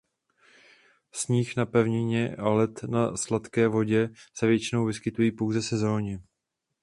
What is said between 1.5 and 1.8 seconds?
na